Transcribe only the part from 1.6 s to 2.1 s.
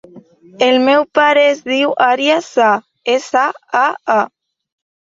diu